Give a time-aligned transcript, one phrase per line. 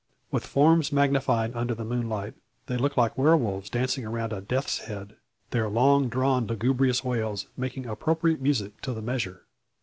[0.31, 2.33] With forms magnified under the moonlight,
[2.65, 5.15] they look like werewolves dancing around a "Death's Head,"
[5.51, 9.45] their long drawn lugubrious wails making appropriate music to the measure!